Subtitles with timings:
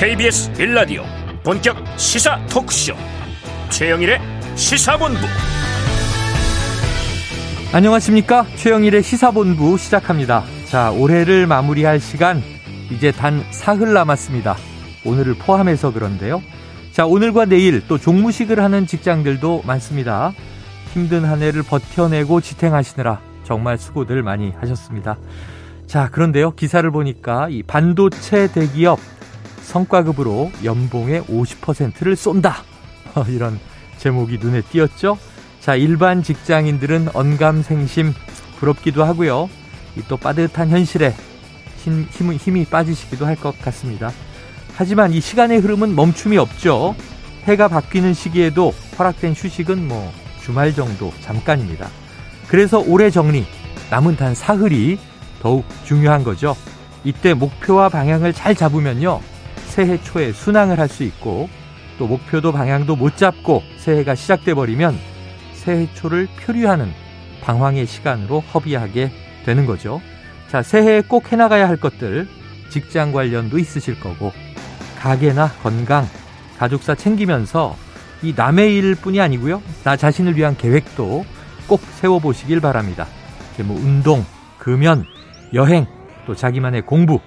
[0.00, 1.02] KBS 빌라디오
[1.44, 2.94] 본격 시사 토크쇼.
[3.68, 4.18] 최영일의
[4.56, 5.20] 시사본부.
[7.74, 8.46] 안녕하십니까?
[8.56, 10.42] 최영일의 시사본부 시작합니다.
[10.64, 12.42] 자 올해를 마무리할 시간
[12.90, 14.56] 이제 단 사흘 남았습니다.
[15.04, 16.40] 오늘을 포함해서 그런데요.
[16.92, 20.32] 자 오늘과 내일 또 종무식을 하는 직장들도 많습니다.
[20.94, 25.18] 힘든 한 해를 버텨내고 지탱하시느라 정말 수고들 많이 하셨습니다.
[25.86, 26.52] 자 그런데요.
[26.52, 28.98] 기사를 보니까 이 반도체 대기업
[29.70, 32.64] 성과급으로 연봉의 50%를 쏜다.
[33.28, 33.58] 이런
[33.98, 35.16] 제목이 눈에 띄었죠?
[35.60, 38.12] 자, 일반 직장인들은 언감생심
[38.58, 39.48] 부럽기도 하고요.
[40.08, 41.14] 또 빠듯한 현실에
[41.78, 44.10] 힘, 힘, 힘이 빠지시기도 할 것 같습니다.
[44.74, 46.94] 하지만 이 시간의 흐름은 멈춤이 없죠.
[47.44, 50.12] 해가 바뀌는 시기에도 허락된 휴식은 뭐
[50.42, 51.88] 주말 정도 잠깐입니다.
[52.48, 53.46] 그래서 올해 정리,
[53.90, 54.98] 남은 단 사흘이
[55.40, 56.56] 더욱 중요한 거죠.
[57.04, 59.20] 이때 목표와 방향을 잘 잡으면요.
[59.70, 61.48] 새해 초에 순항을 할 수 있고
[61.98, 64.98] 또 목표도 방향도 못 잡고 새해가 시작돼 버리면
[65.54, 66.90] 새해 초를 표류하는
[67.42, 69.10] 방황의 시간으로 허비하게
[69.44, 70.00] 되는 거죠.
[70.48, 72.26] 자, 새해에 꼭 해나가야 할 것들
[72.70, 74.32] 직장 관련도 있으실 거고
[74.98, 76.06] 가게나 건강,
[76.58, 77.76] 가족사 챙기면서
[78.22, 79.62] 이 남의 일뿐이 아니고요.
[79.84, 81.24] 나 자신을 위한 계획도
[81.66, 83.06] 꼭 세워보시길 바랍니다.
[83.64, 84.24] 뭐 운동,
[84.58, 85.04] 금연,
[85.52, 85.86] 여행,
[86.26, 87.20] 또 자기만의 공부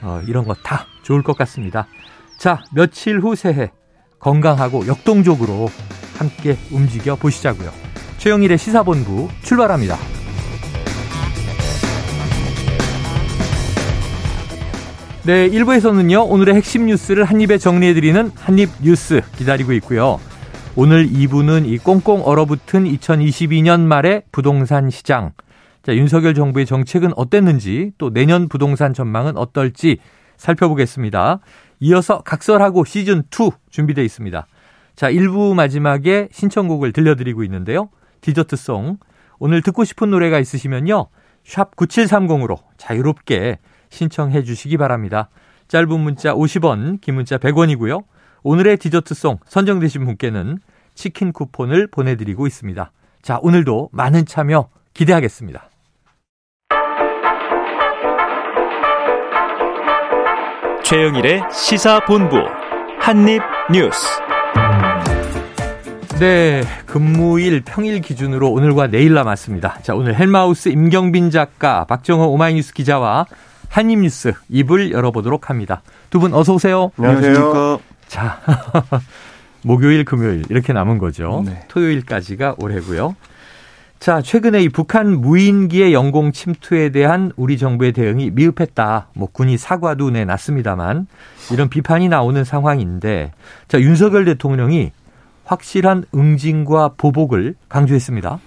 [0.00, 1.86] 어, 이런 거 다 좋을 것 같습니다.
[2.38, 3.70] 자, 며칠 후 새해
[4.18, 5.68] 건강하고 역동적으로
[6.16, 7.70] 함께 움직여 보시자고요.
[8.18, 9.96] 최영일의 시사본부 출발합니다.
[15.24, 20.18] 네, 1부에서는요, 오늘의 핵심 뉴스를 한입에 정리해드리는 한입 뉴스 기다리고 있고요.
[20.74, 25.32] 오늘 2부는 이 꽁꽁 얼어붙은 2022년 말의 부동산 시장.
[25.84, 29.98] 자, 윤석열 정부의 정책은 어땠는지, 또 내년 부동산 전망은 어떨지
[30.42, 31.38] 살펴보겠습니다.
[31.80, 34.46] 이어서 각설하고 시즌2 준비되어 있습니다.
[34.94, 37.88] 자, 1부 마지막에 신청곡을 들려드리고 있는데요.
[38.20, 38.98] 디저트송.
[39.38, 41.08] 오늘 듣고 싶은 노래가 있으시면요.
[41.44, 43.58] 샵 9730으로 자유롭게
[43.90, 45.28] 신청해 주시기 바랍니다.
[45.68, 48.04] 짧은 문자 50원, 긴 문자 100원이고요.
[48.42, 50.58] 오늘의 디저트송 선정되신 분께는
[50.94, 52.92] 치킨 쿠폰을 보내드리고 있습니다.
[53.22, 55.71] 자, 오늘도 많은 참여 기대하겠습니다.
[60.92, 62.36] 최영일의 시사본부
[63.00, 63.98] 한입뉴스.
[66.20, 69.78] 네, 근무일 평일 기준으로 오늘과 내일 남았습니다.
[69.80, 73.24] 자, 오늘 헬마우스 임경빈 작가, 박정호 오마이뉴스 기자와
[73.70, 75.80] 한입뉴스 입을 열어보도록 합니다.
[76.10, 76.90] 두 분 어서 오세요.
[76.98, 77.80] 안녕하세요.
[78.08, 78.40] 자,
[79.64, 81.42] 목요일, 금요일 이렇게 남은 거죠.
[81.46, 81.64] 네.
[81.68, 83.16] 토요일까지가 올해고요.
[84.02, 89.10] 자, 최근에 이 북한 무인기의 영공 침투에 대한 우리 정부의 대응이 미흡했다.
[89.14, 91.06] 뭐 군이 사과도 내놨습니다만
[91.52, 93.30] 이런 비판이 나오는 상황인데
[93.68, 94.90] 자, 윤석열 대통령이
[95.44, 98.40] 확실한 응징과 보복을 강조했습니다.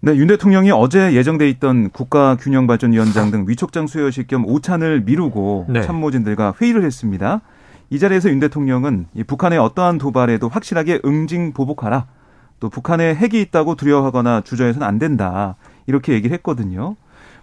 [0.00, 5.80] 네, 윤 대통령이 어제 예정돼 있던 국가균형발전위원장 등 위촉장 수여식 겸 오찬을 미루고 네.
[5.80, 7.40] 참모진들과 회의를 했습니다.
[7.88, 12.04] 이 자리에서 윤 대통령은 북한의 어떠한 도발에도 확실하게 응징 보복하라.
[12.60, 15.56] 또 북한에 핵이 있다고 두려워하거나 주저해서는 안 된다.
[15.86, 16.96] 이렇게 얘기를 했거든요.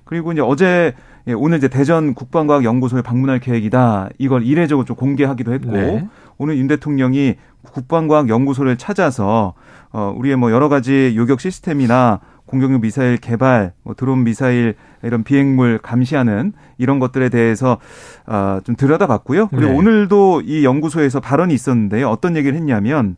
[0.04, 0.94] 그리고 이제 어제
[1.28, 4.10] 예, 오늘 이제 대전 국방과학연구소에 방문할 계획이다.
[4.20, 6.08] 이걸 이례적으로 좀 공개하기도 했고 네.
[6.38, 9.54] 오늘 윤 대통령이 국방과학연구소를 찾아서
[9.92, 15.80] 어 우리의 뭐 여러 가지 요격 시스템이나 공격용 미사일 개발, 뭐 드론 미사일 이런 비행물
[15.80, 17.80] 감시하는 이런 것들에 대해서
[18.28, 19.48] 어좀 들여다봤고요.
[19.48, 19.76] 그리고 네.
[19.76, 22.08] 오늘도 이 연구소에서 발언이 있었는데요.
[22.08, 23.16] 어떤 얘기를 했냐면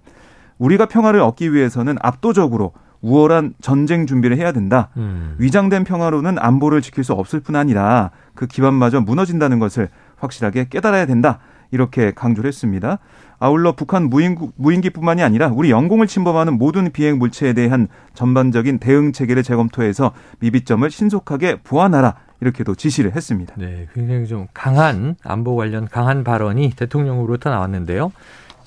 [0.57, 4.89] 우리가 평화를 얻기 위해서는 압도적으로 우월한 전쟁 준비를 해야 된다.
[4.97, 5.35] 음.
[5.37, 11.39] 위장된 평화로는 안보를 지킬 수 없을 뿐 아니라 그 기반마저 무너진다는 것을 확실하게 깨달아야 된다.
[11.71, 12.99] 이렇게 강조를 했습니다.
[13.39, 19.43] 아울러 북한 무인기, 무인기뿐만이 아니라 우리 영공을 침범하는 모든 비행 물체에 대한 전반적인 대응 체계를
[19.43, 22.15] 재검토해서 미비점을 신속하게 보완하라.
[22.39, 23.55] 이렇게도 지시를 했습니다.
[23.57, 28.11] 네, 굉장히 좀 강한 안보 관련 강한 발언이 대통령으로부터 나왔는데요.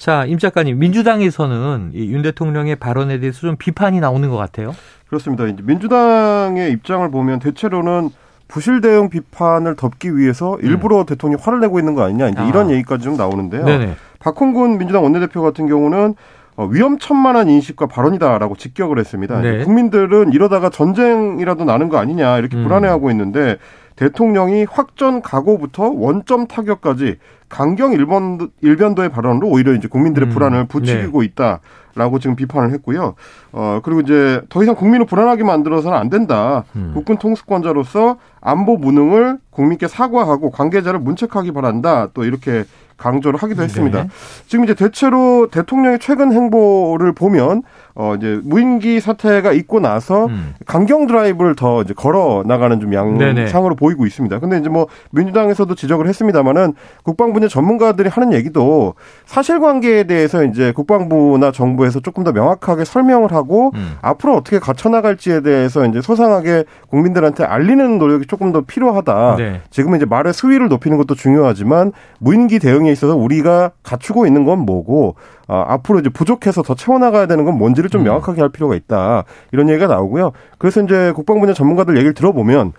[0.01, 4.75] 자, 임 작가님, 민주당에서는 이윤 대통령의 발언에 대해서 좀 비판이 나오는 것 같아요.
[5.09, 5.45] 그렇습니다.
[5.45, 8.09] 이제 민주당의 입장을 보면 대체로는
[8.49, 11.05] 부실 대응 비판을 덮기 위해서 일부러 음.
[11.05, 12.49] 대통령이 화를 내고 있는 거 아니냐 이제 아.
[12.49, 13.67] 이런 얘기까지 좀 나오는데요.
[13.67, 13.95] 네네.
[14.21, 16.15] 박홍근 민주당 원내대표 같은 경우는
[16.57, 19.39] 어, 위험천만한 인식과 발언이다라고 직격을 했습니다.
[19.43, 19.65] 네.
[19.65, 22.63] 국민들은 이러다가 전쟁이라도 나는 거 아니냐 이렇게 음.
[22.63, 23.59] 불안해하고 있는데
[23.97, 27.19] 대통령이 확전 각오부터 원점 타격까지
[27.51, 30.33] 강경 일본 일변도의 발언으로 오히려 이제 국민들의 음.
[30.33, 31.27] 불안을 부추기고 네.
[31.27, 31.61] 있다.
[31.97, 33.15] 라고 지금 비판을 했고요.
[33.53, 36.63] 어, 그리고 이제 더 이상 국민을 불안하게 만들어서는 안 된다.
[36.77, 36.93] 음.
[36.95, 42.09] 국군 통수권자로서 안보 무능을 국민께 사과하고 관계자를 문책하기 바란다.
[42.15, 42.65] 또 이렇게
[42.97, 44.03] 강조를 하기도 했습니다.
[44.05, 44.09] 네.
[44.47, 47.63] 지금 이제 대체로 대통령의 최근 행보를 보면
[47.95, 50.55] 어 이제 무인기 사태가 있고 나서 음.
[50.67, 54.39] 강경 드라이브를 더 이제 걸어 나가는 좀 양상으로 보이고 있습니다.
[54.39, 58.95] 근데 이제 뭐 민주당에서도 지적을 했습니다마는 국방부 의 전문가들이 하는 얘기도
[59.27, 63.97] 사실관계에 대해서 이제 국방부나 정부에서 조금 더 명확하게 설명을 하고 음.
[64.03, 69.37] 앞으로 어떻게 갖춰 나갈지에 대해서 이제 소상하게 국민들한테 알리는 노력이 조금 더 필요하다.
[69.37, 69.61] 네.
[69.71, 75.17] 지금은 이제 말의 수위를 높이는 것도 중요하지만 무인기 대응에 있어서 우리가 갖추고 있는 건 뭐고
[75.49, 78.05] 어, 앞으로 이제 부족해서 더 채워나가야 되는 건 뭔지를 좀 음.
[78.05, 79.25] 명확하게 할 필요가 있다.
[79.53, 80.33] 이런 얘기가 나오고요.
[80.59, 82.73] 그래서 이제 국방부의 전문가들 얘기를 들어보면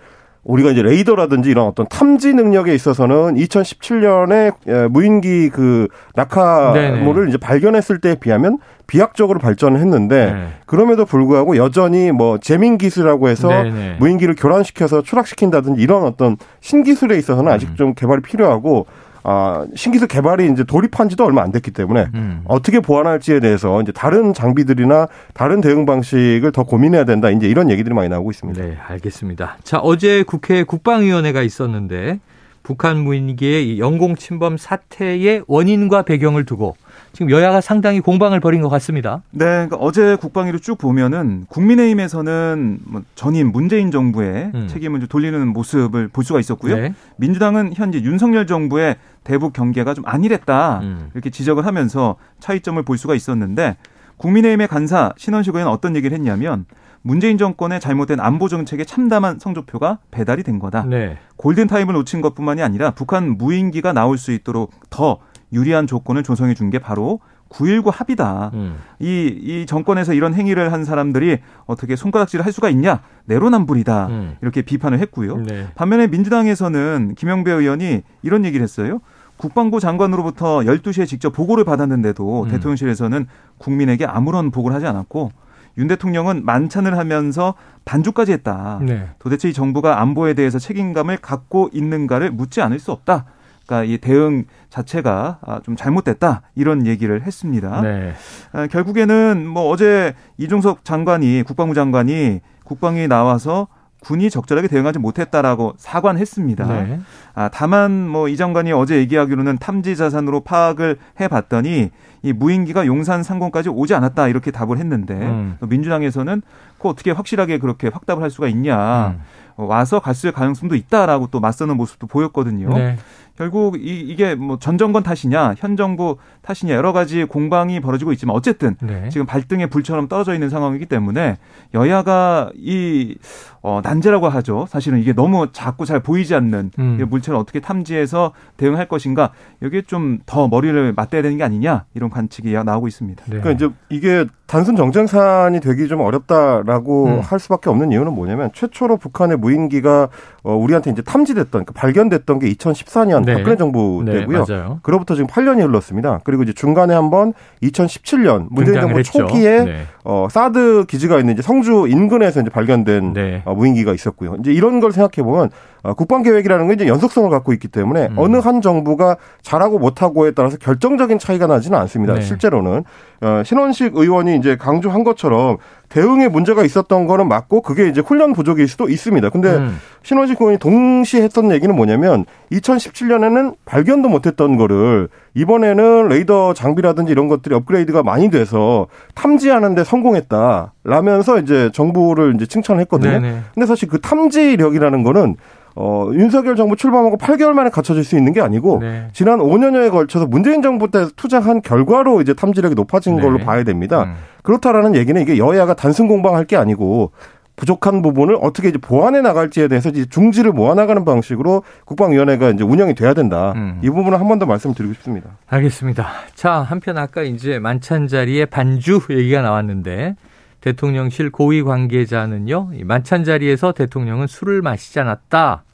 [0.44, 5.86] 우리가 이제 레이더라든지 이런 어떤 탐지 능력에 있어서는 2017년에 예, 무인기 그
[6.16, 8.58] 낙하물을 이제 발견했을 때에 비하면
[8.88, 10.46] 비약적으로 발전을 했는데 네.
[10.66, 13.96] 그럼에도 불구하고 여전히 뭐 재민 기술이라고 해서 네네.
[14.00, 17.76] 무인기를 교란시켜서 추락시킨다든지 이런 어떤 신기술에 있어서는 아직 음.
[17.76, 18.86] 좀 개발이 필요하고
[19.24, 22.42] 아, 신기술 개발이 이제 돌입한 지도 얼마 안 됐기 때문에 음.
[22.46, 27.30] 어떻게 보완할지에 대해서 이제 다른 장비들이나 다른 대응 방식을 더 고민해야 된다.
[27.30, 28.62] 이제 이런 얘기들이 많이 나오고 있습니다.
[28.62, 29.58] 네, 알겠습니다.
[29.62, 32.18] 자, 어제 국회 국방위원회가 있었는데
[32.62, 36.76] 북한 무인기의 영공 침범 사태의 원인과 배경을 두고
[37.12, 39.22] 지금 여야가 상당히 공방을 벌인 것 같습니다.
[39.30, 44.68] 네, 그러니까 어제 국방위를 쭉 보면은 국민의힘에서는 뭐 전임 문재인 정부의 음.
[44.68, 46.76] 책임을 돌리는 모습을 볼 수가 있었고요.
[46.76, 46.94] 네.
[47.16, 51.10] 민주당은 현재 윤석열 정부의 대북 경계가 좀 안일했다 음.
[51.12, 53.76] 이렇게 지적을 하면서 차이점을 볼 수가 있었는데
[54.16, 56.64] 국민의힘의 간사 신원식 의원은 어떤 얘기를 했냐면
[57.02, 60.84] 문재인 정권의 잘못된 안보 정책에 참담한 성적표가 배달이 된 거다.
[60.84, 61.18] 네.
[61.36, 65.18] 골든 타임을 놓친 것뿐만이 아니라 북한 무인기가 나올 수 있도록 더
[65.52, 67.20] 유리한 조건을 조성해 준 게 바로
[67.50, 68.50] 9.19 합의다.
[68.54, 68.76] 음.
[68.98, 73.00] 이, 이 정권에서 이런 행위를 한 사람들이 어떻게 손가락질을 할 수가 있냐?
[73.26, 74.06] 내로남불이다.
[74.06, 74.36] 음.
[74.40, 75.36] 이렇게 비판을 했고요.
[75.36, 75.66] 네.
[75.74, 79.00] 반면에 민주당에서는 김영배 의원이 이런 얘기를 했어요.
[79.36, 82.48] 국방부 장관으로부터 12시에 직접 보고를 받았는데도 음.
[82.48, 83.26] 대통령실에서는
[83.58, 85.32] 국민에게 아무런 보고를 하지 않았고
[85.78, 87.54] 윤 대통령은 만찬을 하면서
[87.84, 88.78] 반주까지 했다.
[88.82, 89.08] 네.
[89.18, 93.24] 도대체 이 정부가 안보에 대해서 책임감을 갖고 있는가를 묻지 않을 수 없다.
[93.66, 97.80] 그러니까 이 대응 자체가 아, 좀 잘못됐다 이런 얘기를 했습니다.
[97.82, 98.12] 네.
[98.52, 103.68] 아, 결국에는 뭐 어제 이종석 장관이 국방부 장관이 국방위 나와서
[104.02, 106.66] 군이 적절하게 대응하지 못했다라고 사과는 했습니다.
[106.66, 107.00] 네.
[107.34, 111.90] 아, 다만 뭐 이 장관이 어제 얘기하기로는 탐지 자산으로 파악을 해봤더니
[112.24, 115.56] 이 무인기가 용산 상공까지 오지 않았다 이렇게 답을 했는데 음.
[115.60, 116.42] 민주당에서는
[116.78, 119.20] 그 어떻게 확실하게 그렇게 확답을 할 수가 있냐 음.
[119.56, 122.72] 와서 갔을 가능성도 있다라고 또 맞서는 모습도 보였거든요.
[122.74, 122.96] 네.
[123.36, 128.36] 결국 이, 이게 뭐 전 정권 탓이냐 현 정부 탓이냐 여러 가지 공방이 벌어지고 있지만
[128.36, 129.08] 어쨌든 네.
[129.08, 131.36] 지금 발등에 불처럼 떨어져 있는 상황이기 때문에
[131.74, 133.16] 여야가 이
[133.62, 134.66] 어, 난제라고 하죠.
[134.68, 137.06] 사실은 이게 너무 자꾸 잘 보이지 않는 음.
[137.08, 139.30] 물체를 어떻게 탐지해서 대응할 것인가
[139.62, 143.24] 여기에 좀 더 머리를 맞대야 되는 게 아니냐 이런 관측이 나오고 있습니다.
[143.24, 143.40] 네.
[143.40, 147.20] 그러니까 이제 이게 단순 정쟁산이 되기 좀 어렵다라고 음.
[147.20, 150.08] 할 수밖에 없는 이유는 뭐냐면 최초로 북한의 무인기가
[150.42, 153.34] 어, 우리한테 이제 탐지됐던 그러니까 발견됐던 게 2014년 네.
[153.34, 154.44] 박근혜 정부 네, 때고요.
[154.44, 156.20] 네, 그로부터 지금 8년이 흘렀습니다.
[156.24, 157.32] 그리고 이제 중간에 한번
[157.62, 159.26] 2017년 문재인 정부 했죠.
[159.26, 159.86] 초기에 네.
[160.04, 163.42] 어, 사드 기지가 있는 이제 성주 인근에서 이제 발견된 네.
[163.44, 164.36] 어, 무인기가 있었고요.
[164.40, 165.50] 이제 이런 걸 생각해 보면
[165.82, 168.14] 어, 국방 계획이라는 게 이제 연속성을 갖고 있기 때문에 음.
[168.16, 172.14] 어느 한 정부가 잘하고 못하고에 따라서 결정적인 차이가 나지는 않습니다.
[172.14, 172.20] 네.
[172.20, 172.84] 실제로는
[173.20, 175.58] 어, 신원식 의원이 이제 강조한 것처럼
[175.92, 179.28] 대응에 문제가 있었던 거는 맞고 그게 이제 훈련 부족일 수도 있습니다.
[179.28, 179.78] 근데 음.
[180.02, 187.54] 신원식 의원이 동시에 했던 얘기는 뭐냐면 2017년에는 발견도 못했던 거를 이번에는 레이더 장비라든지 이런 것들이
[187.54, 190.72] 업그레이드가 많이 돼서 탐지하는데 성공했다.
[190.84, 193.20] 라면서 이제 정부를 이제 칭찬했거든요.
[193.20, 193.40] 네네.
[193.52, 195.36] 근데 사실 그 탐지력이라는 거는
[195.74, 199.08] 어, 윤석열 정부 출범하고 8개월 만에 갖춰질 수 있는 게 아니고 네.
[199.12, 203.22] 지난 5년여에 걸쳐서 문재인 정부 때 투자한 결과로 이제 탐지력이 높아진 네.
[203.22, 204.04] 걸로 봐야 됩니다.
[204.04, 204.14] 음.
[204.42, 207.12] 그렇다라는 얘기는 이게 여야가 단순 공방할 게 아니고
[207.54, 213.12] 부족한 부분을 어떻게 이제 보완해 나갈지에 대해서 이제 중지를 모아나가는 방식으로 국방위원회가 이제 운영이 돼야
[213.14, 213.52] 된다.
[213.56, 213.78] 음.
[213.82, 215.30] 이 부분을 한 번 더 말씀드리고 싶습니다.
[215.48, 216.08] 알겠습니다.
[216.34, 220.16] 자, 한편 아까 이제 만찬 자리에 반주 얘기가 나왔는데
[220.62, 225.64] 대통령실 고위 관계자는요, 만찬 자리에서 대통령은 술을 마시지 않았다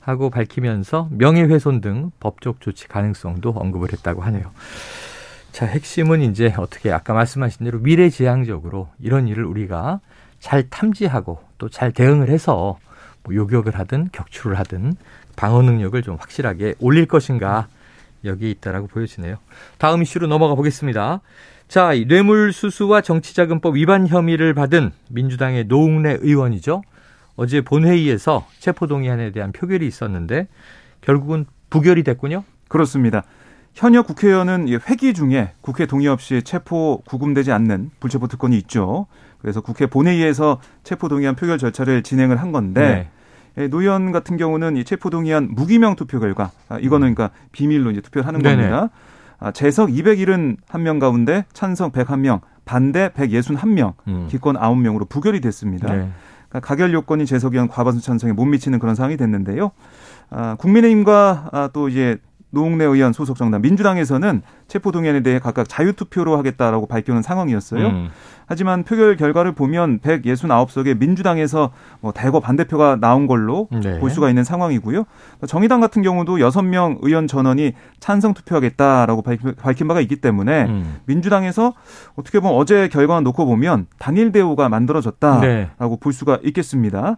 [0.00, 4.52] 하고 밝히면서 명예훼손 등 법적 조치 가능성도 언급을 했다고 하네요.
[5.52, 10.00] 자, 핵심은 이제 어떻게 아까 말씀하신 대로 미래지향적으로 이런 일을 우리가
[10.38, 12.78] 잘 탐지하고 또 잘 대응을 해서
[13.22, 14.96] 뭐 요격을 하든 격추를 하든
[15.34, 17.68] 방어 능력을 좀 확실하게 올릴 것인가
[18.24, 19.36] 여기에 있다라고 보여지네요.
[19.78, 21.20] 다음 이슈로 넘어가 보겠습니다.
[21.68, 26.82] 자, 뇌물수수와 정치자금법 위반 혐의를 받은 민주당의 노웅래 의원이죠.
[27.34, 30.48] 어제 본회의에서 체포동의안에 대한 표결이 있었는데
[31.00, 32.44] 결국은 부결이 됐군요.
[32.68, 33.24] 그렇습니다.
[33.74, 39.06] 현역 국회의원은 회기 중에 국회 동의 없이 체포 구금되지 않는 불체포 특권이 있죠.
[39.38, 43.10] 그래서 국회 본회의에서 체포 동의안 표결 절차를 진행을 한 건데
[43.56, 43.62] 네.
[43.62, 47.90] 예, 노 의원 같은 경우는 이 체포 동의안 무기명 투표 결과 아, 이거는 그러니까 비밀로
[47.90, 48.42] 이제 투표를 하는.
[48.42, 48.76] 겁니다.
[48.76, 48.88] 아,
[49.52, 54.26] 재석 271명 가운데 찬성 101명, 반대 161명, 음.
[54.28, 55.92] 기권 9명으로 부결이 됐습니다.
[55.92, 56.08] 네.
[56.48, 59.72] 그러니까 가결 요건이 재석 의원 과반수 찬성에 못 미치는 그런 상황이 됐는데요.
[60.30, 62.18] 아, 국민의힘과 아, 또 이제
[62.50, 67.86] 노웅래 의원 소속 정당 민주당에서는 체포 동의안에 대해 각각 자유 투표로 하겠다라고 밝혀놓은 상황이었어요.
[67.86, 68.08] 음.
[68.48, 73.98] 하지만 표결 결과를 보면 169석의 민주당에서 뭐 대거 반대표가 나온 걸로 네.
[73.98, 75.04] 볼 수가 있는 상황이고요.
[75.48, 79.22] 정의당 같은 경우도 6명 의원 전원이 찬성 투표하겠다라고
[79.58, 80.96] 밝힌 바가 있기 때문에 음.
[81.06, 81.74] 민주당에서
[82.14, 85.70] 어떻게 보면 어제 결과만 놓고 보면 단일 대우가 만들어졌다라고 네.
[86.00, 87.16] 볼 수가 있겠습니다.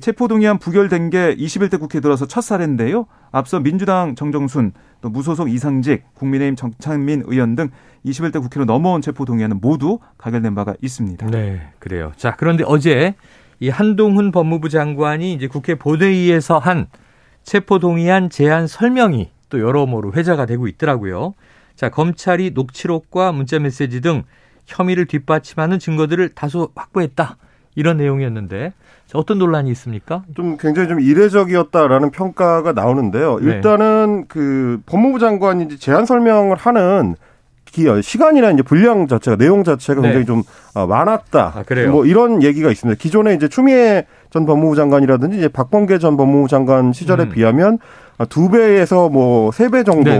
[0.00, 3.06] 체포동의안 부결된 게 21대 국회 들어서 첫 사례인데요.
[3.30, 7.70] 앞서 민주당 정정순 또 무소속 이상직 국민의힘 정찬민 의원 등
[8.04, 11.26] 21대 국회로 넘어온 체포 동의안은 모두 가결된 바가 있습니다.
[11.26, 12.12] 네, 그래요.
[12.16, 13.14] 자, 그런데 어제
[13.60, 16.86] 이 한동훈 법무부 장관이 이제 국회 본회의에서 한
[17.42, 21.34] 체포 동의안 제안 설명이 또 여러모로 회자가 되고 있더라고요.
[21.74, 24.24] 자, 검찰이 녹취록과 문자 메시지 등
[24.66, 27.36] 혐의를 뒷받침하는 증거들을 다소 확보했다.
[27.78, 28.72] 이런 내용이었는데
[29.14, 30.22] 어떤 논란이 있습니까?
[30.34, 33.38] 좀 굉장히 좀 이례적이었다라는 평가가 나오는데요.
[33.40, 33.46] 네.
[33.46, 34.24] 일단은 네.
[34.28, 37.14] 그 법무부 장관이 이제 제안 설명을 하는
[38.02, 40.26] 시간이나 이제 분량 자체가 내용 자체가 굉장히 네.
[40.26, 40.42] 좀
[40.74, 41.52] 아, 많았다.
[41.54, 42.98] 아, 뭐 이런 얘기가 있습니다.
[43.00, 47.30] 기존에 이제 추미애 전 법무부 장관이라든지 이제 박범계 전 법무부 장관 시절에 음.
[47.30, 47.78] 비하면
[48.30, 50.10] 두 배에서 뭐 세 배 정도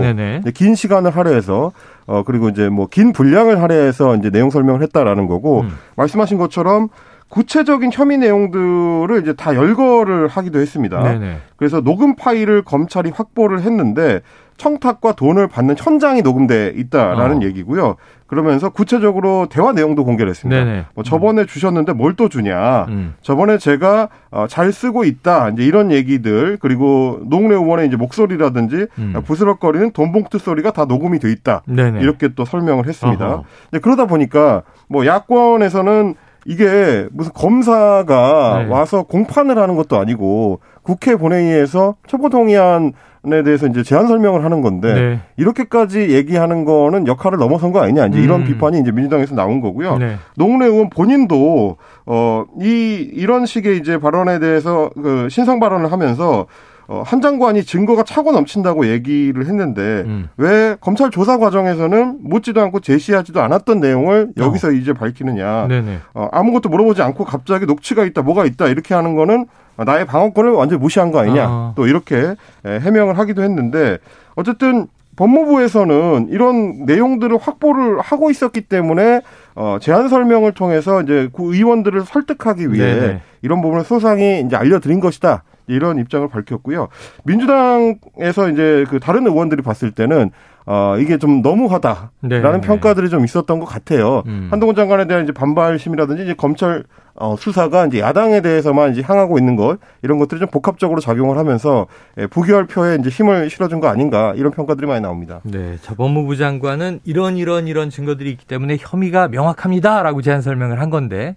[0.53, 1.73] 긴 시간을 할애해서
[2.05, 5.71] 어 그리고 이제 뭐 긴 분량을 할애해서 이제 내용 설명을 했다라는 거고 음.
[5.97, 6.87] 말씀하신 것처럼
[7.29, 11.01] 구체적인 혐의 내용들을 이제 다 열거를 하기도 했습니다.
[11.03, 11.37] 네네.
[11.57, 14.21] 그래서 녹음 파일을 검찰이 확보를 했는데
[14.57, 17.41] 청탁과 돈을 받는 현장이 녹음돼 있다라는 어.
[17.43, 17.95] 얘기고요.
[18.27, 20.63] 그러면서 구체적으로 대화 내용도 공개를 했습니다.
[20.63, 20.85] 네네.
[20.93, 21.47] 뭐 저번에 음.
[21.47, 22.85] 주셨는데 뭘 또 주냐.
[22.89, 23.13] 음.
[23.21, 25.49] 저번에 제가 어, 잘 쓰고 있다.
[25.49, 29.13] 이제 이런 얘기들 그리고 농래 의원의 이제 목소리라든지 음.
[29.25, 31.61] 부스럭거리는 돈봉투 소리가 다 녹음이 돼 있다.
[31.65, 32.01] 네네.
[32.01, 33.43] 이렇게 또 설명을 했습니다.
[33.81, 36.15] 그러다 보니까 뭐 야권에서는
[36.45, 38.69] 이게 무슨 검사가 네.
[38.69, 45.19] 와서 공판을 하는 것도 아니고 국회 본회의에서 초보동의안에 대해서 이제 제안 설명을 하는 건데 네.
[45.37, 48.45] 이렇게까지 얘기하는 거는 역할을 넘어선 거 아니냐 이제 이런 음.
[48.45, 49.97] 비판이 이제 민주당에서 나온 거고요.
[49.97, 50.15] 네.
[50.35, 56.47] 노웅래 의원 본인도 어이 이런 식의 이제 발언에 대해서 그 신성 발언을 하면서
[56.89, 60.27] 어, 한 장관이 증거가 차고 넘친다고 얘기를 했는데 음.
[60.37, 64.71] 왜 검찰 조사 과정에서는 묻지도 않고 제시하지도 않았던 내용을 여기서 어.
[64.71, 65.67] 이제 밝히느냐.
[66.15, 69.45] 어, 아무것도 물어보지 않고 갑자기 녹취가 있다, 뭐가 있다 이렇게 하는 거는
[69.77, 71.45] 나의 방어권을 완전히 무시한 거 아니냐.
[71.47, 71.73] 어.
[71.75, 73.99] 또 이렇게 해명을 하기도 했는데
[74.33, 79.21] 어쨌든 법무부에서는 이런 내용들을 확보를 하고 있었기 때문에
[79.53, 83.21] 어, 제안 설명을 통해서 이제 그 의원들을 설득하기 위해 네네.
[83.43, 85.43] 이런 부분을 소상히 이제 알려드린 것이다.
[85.69, 86.89] 이런 입장을 밝혔고요.
[87.23, 90.31] 민주당에서 이제 그 다른 의원들이 봤을 때는
[90.65, 92.61] 어, 이게 좀 너무하다라는 네, 네.
[92.61, 94.21] 평가들이 좀 있었던 것 같아요.
[94.27, 94.49] 음.
[94.51, 96.83] 한동훈 장관에 대한 이제 반발심이라든지 이제 검찰
[97.15, 101.87] 어, 수사가 이제 야당에 대해서만 이제 향하고 있는 것 이런 것들이 좀 복합적으로 작용을 하면서
[102.17, 105.41] 예, 부결표에 이제 힘을 실어준 거 아닌가 이런 평가들이 많이 나옵니다.
[105.43, 110.89] 네, 자 법무부 장관은 이런 이런 이런 증거들이 있기 때문에 혐의가 명확합니다라고 제안 설명을 한
[110.89, 111.35] 건데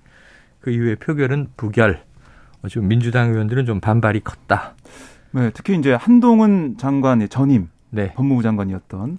[0.61, 2.03] 그 이후에 표결은 부결.
[2.69, 4.75] 지금 민주당 의원들은 좀 반발이 컸다.
[5.33, 8.13] 네, 특히 이제 한동훈 장관의 전임 네.
[8.15, 9.19] 법무부 장관이었던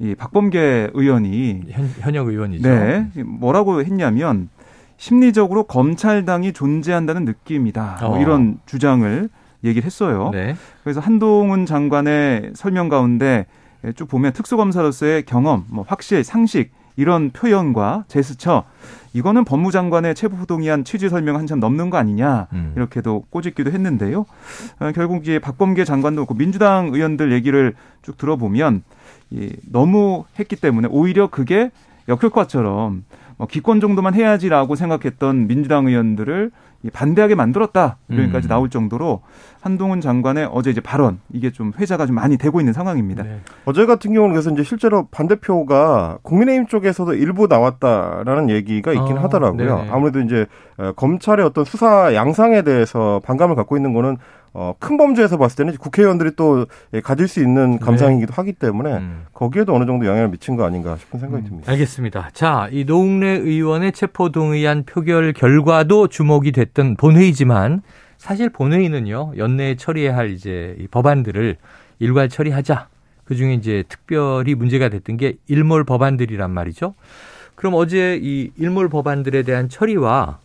[0.00, 2.68] 이 박범계 의원이 현, 현역 의원이죠.
[2.68, 4.48] 네, 뭐라고 했냐면
[4.96, 7.98] 심리적으로 검찰당이 존재한다는 느낌이다.
[8.02, 8.20] 뭐 어.
[8.20, 9.28] 이런 주장을
[9.64, 10.30] 얘기를 했어요.
[10.32, 10.56] 네.
[10.82, 13.46] 그래서 한동훈 장관의 설명 가운데
[13.96, 18.64] 쭉 보면 특수검사로서의 경험, 뭐 확실, 상식 이런 표현과 제스처
[19.14, 22.72] 이거는 법무장관의 체포동의안 취지 설명 한참 넘는 거 아니냐 음.
[22.76, 24.24] 이렇게도 꼬집기도 했는데요.
[24.80, 28.82] 어, 결국 이제 박범계 장관도 그 민주당 의원들 얘기를 쭉 들어보면
[29.30, 31.70] 이, 너무 했기 때문에 오히려 그게
[32.08, 33.04] 역효과처럼
[33.38, 36.50] 어, 기권 정도만 해야지라고 생각했던 민주당 의원들을
[36.90, 38.48] 반대하게 만들었다 이런까지 음.
[38.48, 39.22] 나올 정도로
[39.60, 43.22] 한동훈 장관의 어제 이제 발언 이게 좀 회자가 좀 많이 되고 있는 상황입니다.
[43.22, 43.40] 네.
[43.64, 49.76] 어제 같은 경우는 그래서 이제 실제로 반대표가 국민의힘 쪽에서도 일부 나왔다라는 얘기가 있긴 어, 하더라고요.
[49.76, 49.90] 네네.
[49.90, 50.46] 아무래도 이제
[50.78, 54.16] 어, 검찰의 어떤 수사 양상에 대해서 반감을 갖고 있는 거는
[54.54, 57.78] 어, 큰 범죄에서 봤을 때는 국회의원들이 또 예, 가질 수 있는 네.
[57.78, 59.24] 감상이기도 하기 때문에 음.
[59.32, 61.48] 거기에도 어느 정도 영향을 미친 거 아닌가 싶은 생각이 음.
[61.48, 61.72] 듭니다.
[61.72, 62.30] 알겠습니다.
[62.34, 67.82] 자, 이 노웅래 의원의 체포 동의안 표결 결과도 주목이 됐던 본회의지만
[68.18, 71.56] 사실 본회의는요 연내에 처리해야 할 이제 이 법안들을
[71.98, 72.88] 일괄 처리하자.
[73.24, 76.94] 그 중에 이제 특별히 문제가 됐던 게 일몰 법안들이란 말이죠.
[77.54, 80.38] 그럼 어제 이 일몰 법안들에 대한 처리와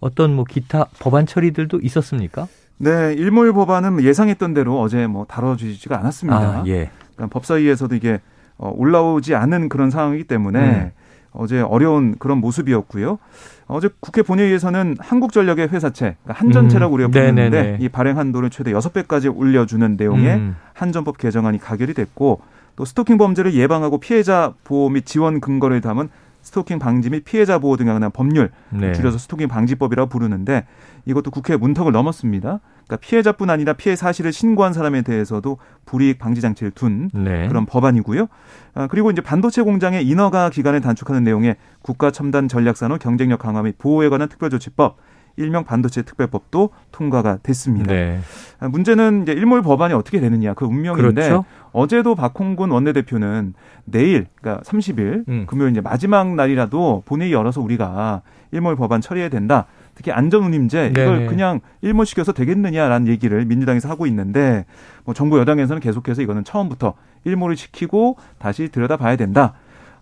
[0.00, 2.48] 어떤 뭐 기타 법안 처리들도 있었습니까?
[2.82, 6.38] 네, 일몰 법안은 예상했던 대로 어제 뭐 다뤄지지가 않았습니다.
[6.38, 6.88] 아, 예.
[7.14, 8.20] 그러니까 법사위에서도 이게
[8.56, 10.90] 어, 올라오지 않은 그런 상황이기 때문에 음.
[11.32, 13.18] 어제 어려운 그런 모습이었고요.
[13.66, 17.12] 어제 국회 본회의에서는 한국전력의 회사채, 그러니까 한전채라고 우리가 음.
[17.12, 20.56] 부르는데 이 발행 한도를 최대 6배까지 올려주는 내용의 음.
[20.72, 22.40] 한전법 개정안이 가결이 됐고
[22.76, 26.08] 또 스토킹 범죄를 예방하고 피해자 보호 및 지원 근거를 담은
[26.42, 28.92] 스토킹 방지 및 피해자 보호 등에 관한 법률 네.
[28.92, 30.66] 줄여서 스토킹 방지법이라고 부르는데
[31.06, 32.60] 이것도 국회 문턱을 넘었습니다.
[32.86, 37.46] 그러니까 피해자뿐 아니라 피해 사실을 신고한 사람에 대해서도 불이익 방지 장치를 둔 네.
[37.48, 38.26] 그런 법안이고요.
[38.74, 43.62] 아, 그리고 이제 반도체 공장의 인허가 기간을 단축하는 내용의 국가 첨단 전략 산업 경쟁력 강화
[43.62, 44.96] 및 보호에 관한 특별조치법
[45.36, 47.92] 일명 반도체 특별법도 통과가 됐습니다.
[47.92, 48.20] 네.
[48.58, 51.44] 아, 문제는 이제 일몰 법안이 어떻게 되느냐 그 운명인데 그렇죠?
[51.72, 53.54] 어제도 박홍근 원내대표는
[53.84, 55.46] 내일 그러니까 30일 음.
[55.46, 59.66] 금요일 이제 마지막 날이라도 본회의 열어서 우리가 일몰 법안 처리해야 된다.
[60.00, 61.26] 특히 안전운임제 이걸 네네.
[61.26, 64.64] 그냥 일몰시켜서 되겠느냐라는 얘기를 민주당에서 하고 있는데
[65.04, 69.52] 뭐 정부 여당에서는 계속해서 이거는 처음부터 일몰을 시키고 다시 들여다봐야 된다.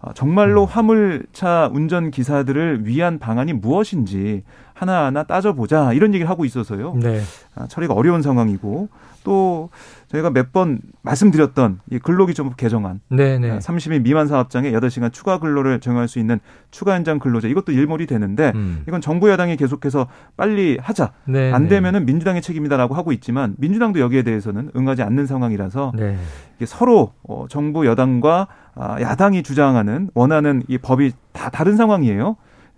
[0.01, 0.67] 어, 정말로 음.
[0.71, 6.95] 화물차 운전 기사들을 위한 방안이 무엇인지 하나하나 따져보자 이런 얘기를 하고 있어서요.
[6.95, 7.21] 네.
[7.57, 8.89] 아, 처리가 어려운 상황이고
[9.25, 9.71] 또
[10.09, 13.01] 저희가 몇 번 말씀드렸던 이 근로기준법 개정안.
[13.11, 13.59] 네네.
[13.59, 18.53] 30인 미만 사업장에 8시간 추가 근로를 정할 수 있는 추가 연장 근로제 이것도 일몰이 되는데
[18.55, 18.83] 음.
[18.89, 20.07] 이건 정부 여당이 계속해서
[20.37, 21.13] 빨리 하자.
[21.27, 21.53] 네네.
[21.53, 26.17] 안 되면은 민주당의 책임이다라고 하고 있지만 민주당도 여기에 대해서는 응하지 않는 상황이라서 네.
[26.57, 32.37] 이게 서로 어, 정부 여당과 아, 야당이 주장하는 원하는 이 법이 다 다른 상황이에요.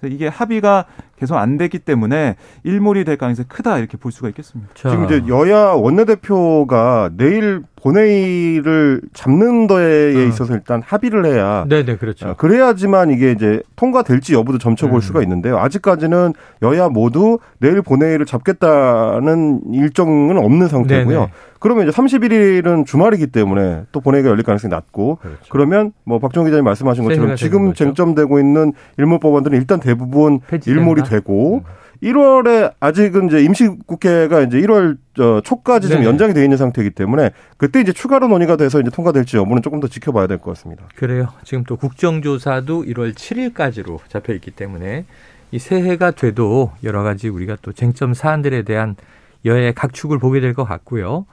[0.08, 4.72] 이게 합의가 계속 안 됐기 때문에 일몰이 될 가능성이 크다 이렇게 볼 수가 있겠습니다.
[4.74, 4.90] 자.
[4.90, 10.28] 지금 이제 여야 원내대표가 내일 본회의를 잡는 데에 어.
[10.28, 12.28] 있어서 일단 합의를 해야 네네 그렇죠.
[12.28, 15.00] 어, 그래야지만 이게 이제 통과될지 여부도 점쳐볼 음.
[15.00, 15.58] 수가 있는데요.
[15.58, 21.18] 아직까지는 여야 모두 내일 본회의를 잡겠다는 일정은 없는 상태고요.
[21.20, 21.32] 네네.
[21.58, 25.38] 그러면 이제 31일은 주말이기 때문에 또 본회의가 열릴 가능성이 낮고 그렇죠.
[25.50, 31.56] 그러면 뭐 박정 기자님 말씀하신 것처럼 지금 쟁점되고 있는 일몰 법안들은 일단 대부분 일몰이 되고
[31.56, 31.80] 음.
[32.02, 34.96] 1월에 아직은 이제 임시국회가 이제 1월
[35.44, 39.62] 초까지 좀 연장이 되어 있는 상태이기 때문에 그때 이제 추가로 논의가 돼서 이제 통과될지 여부는
[39.62, 40.84] 조금 더 지켜봐야 될 것 같습니다.
[40.96, 41.28] 그래요.
[41.44, 45.04] 지금 또 국정조사도 1월 7일까지로 잡혀 있기 때문에
[45.50, 48.96] 이 새해가 돼도 여러 가지 우리가 또 쟁점 사안들에 대한
[49.44, 51.26] 여야의 각축을 보게 될 것 같고요.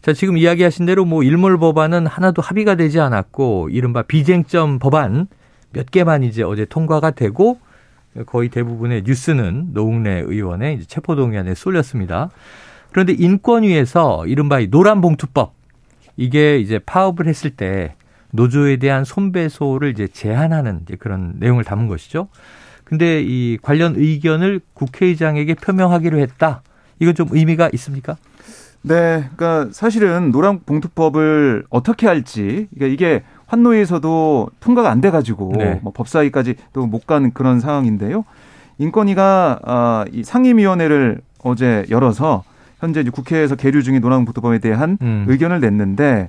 [0.00, 5.26] 자, 지금 이야기하신 대로 뭐 일몰 법안은 하나도 합의가 되지 않았고 이른바 비쟁점 법안
[5.72, 7.58] 몇 개만 이제 어제 통과가 되고
[8.26, 12.30] 거의 대부분의 뉴스는 노웅래 의원의 체포동의안에 쏠렸습니다.
[12.92, 15.52] 그런데 인권위에서 이른바 이 노란봉투법
[16.16, 17.94] 이게 이제 파업을 했을 때
[18.30, 22.28] 노조에 대한 손배소를 이제 제한하는 이제 그런 내용을 담은 것이죠.
[22.84, 26.62] 근데 이 관련 의견을 국회의장에게 표명하기로 했다.
[27.00, 28.16] 이건 좀 의미가 있습니까?
[28.82, 35.80] 네, 그러니까 사실은 노란 봉투법을 어떻게 할지, 그러니까 이게 환노위에서도 통과가 안 돼가지고 네.
[35.82, 38.24] 뭐 법사위까지 또못 가는 그런 상황인데요.
[38.78, 42.42] 인권위가 아, 이 상임위원회를 어제 열어서
[42.80, 45.24] 현재 이제 국회에서 계류 중인 노란봉투법에 대한 음.
[45.28, 46.28] 의견을 냈는데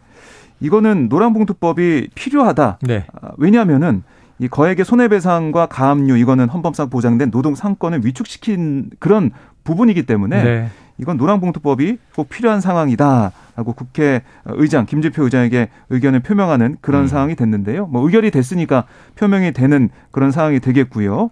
[0.60, 2.80] 이거는 노란봉투법이 필요하다.
[2.82, 3.06] 네.
[3.22, 4.04] 아, 왜냐하면은
[4.40, 9.32] 이 거액의 손해배상과 가압류 이거는 헌법상 보장된 노동 상권을 위축시킨 그런
[9.64, 10.70] 부분이기 때문에 네.
[10.98, 17.08] 이건 노란봉투법이 꼭 필요한 상황이다 라고 국회 의장 김재표 의장에게 의견을 표명하는 그런 음.
[17.08, 17.88] 상황이 됐는데요.
[17.88, 21.30] 뭐 의결이 됐으니까 표명이 되는 그런 상황이 되겠고요.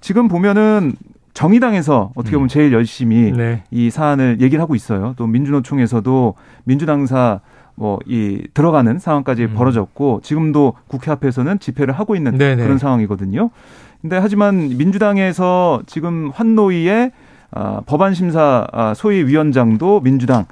[0.00, 0.94] 지금 보면은
[1.32, 2.48] 정의당에서 어떻게 보면 음.
[2.48, 3.64] 제일 열심히 네.
[3.70, 5.14] 이 사안을 얘기를 하고 있어요.
[5.16, 7.40] 또 민주노총에서도 민주당사
[7.76, 9.54] 뭐 이 들어가는 상황까지 음.
[9.54, 12.62] 벌어졌고 지금도 국회 앞에서는 집회를 하고 있는 네네.
[12.62, 13.50] 그런 상황이거든요.
[14.00, 17.10] 근데 하지만 민주당에서 지금 환노위에
[17.52, 20.44] 어, 법안심사 아, 소위 위원장도 민주당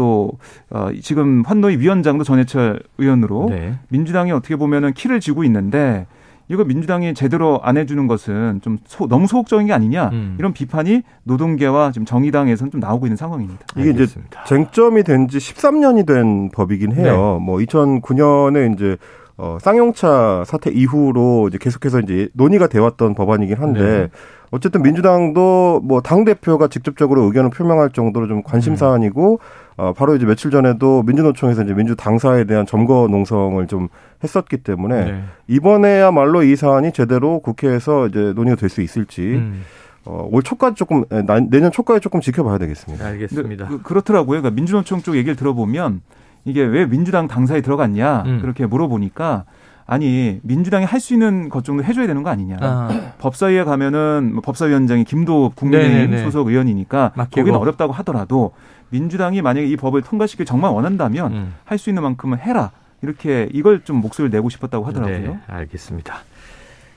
[0.00, 0.30] 또
[0.70, 3.74] 어, 지금 환노위 위원장도 전해철 의원으로 네.
[3.90, 6.06] 민주당이 어떻게 보면은 키를 쥐고 있는데
[6.48, 10.36] 이거 민주당이 제대로 안 해주는 것은 좀 소, 너무 소극적인 게 아니냐 음.
[10.38, 13.60] 이런 비판이 노동계와 지금 정의당에서는 좀 나오고 있는 상황입니다.
[13.76, 14.40] 이게 알겠습니다.
[14.40, 17.36] 이제 쟁점이 된 지 13년이 된 법이긴 해요.
[17.38, 17.44] 네.
[17.44, 18.96] 뭐 2009년에 이제
[19.36, 24.08] 어, 쌍용차 사태 이후로 이제 계속해서 이제 논의가 되었던 법안이긴 한데 네.
[24.50, 28.76] 어쨌든 민주당도 뭐 당 대표가 직접적으로 의견을 표명할 정도로 좀 관심 음.
[28.76, 29.38] 사안이고
[29.76, 33.88] 어 바로 이제 며칠 전에도 민주노총에서 이제 민주 당사에 대한 점거 농성을 좀
[34.24, 35.24] 했었기 때문에 네.
[35.46, 39.62] 이번에야말로 이 사안이 제대로 국회에서 이제 논의가 될 수 있을지 음.
[40.04, 41.04] 어, 올 초까지 조금
[41.50, 43.04] 내년 초까지 조금 지켜봐야 되겠습니다.
[43.06, 43.68] 알겠습니다.
[43.68, 44.40] 그, 그렇더라고요.
[44.40, 46.00] 그러니까 민주노총 쪽 얘기를 들어보면
[46.44, 48.38] 이게 왜 민주당 당사에 들어갔냐 음.
[48.40, 49.44] 그렇게 물어보니까
[49.90, 52.58] 아니 민주당이 할 수 있는 것 정도 해줘야 되는 거 아니냐.
[52.60, 53.12] 아.
[53.18, 56.22] 법사위에 가면은 뭐 법사위원장이 김도 국민의힘 네네네.
[56.22, 57.40] 소속 의원이니까 맡기고.
[57.40, 58.52] 거기는 어렵다고 하더라도
[58.90, 61.54] 민주당이 만약에 이 법을 통과시킬 정말 원한다면 음.
[61.64, 62.70] 할수 있는 만큼은 해라.
[63.02, 65.32] 이렇게 이걸 좀 목소리를 내고 싶었다고 하더라고요.
[65.32, 66.18] 네, 알겠습니다.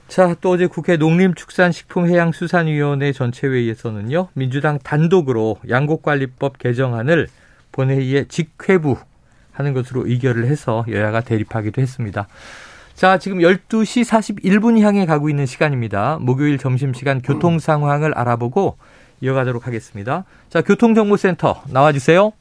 [0.10, 7.29] 자, 또 어제 국회 농림축산식품해양수산위원회 전체회의에서는요, 민주당 단독으로 양곡관리법 개정안을
[7.71, 8.97] 본회의에 직회부
[9.53, 12.27] 하는 것으로 의결을 해서 여야가 대립하기도 했습니다.
[12.95, 16.19] 자, 지금 12시 41분 향해 가고 있는 시간입니다.
[16.21, 18.77] 목요일 점심시간 교통 상황을 알아보고
[19.21, 20.25] 이어가도록 하겠습니다.
[20.49, 22.34] 자, 교통정보센터 나와주세요.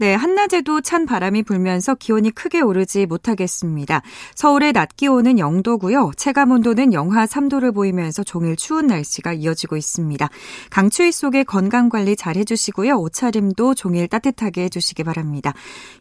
[0.00, 4.00] 네, 한낮에도 찬 바람이 불면서 기온이 크게 오르지 못하겠습니다.
[4.34, 6.16] 서울의 낮 기온은 0도고요.
[6.16, 10.26] 체감 온도는 영하 3도를 보이면서 종일 추운 날씨가 이어지고 있습니다.
[10.70, 12.94] 강추위 속에 건강 관리 잘 해주시고요.
[12.94, 15.52] 옷차림도 종일 따뜻하게 해주시기 바랍니다.